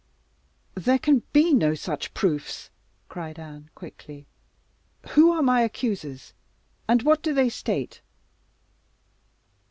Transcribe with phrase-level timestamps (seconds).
[0.73, 2.71] "There can be no such proofs,"
[3.07, 4.25] cried Anne quickly.
[5.09, 6.33] "Who are my accusers?
[6.87, 8.01] and what do they state?"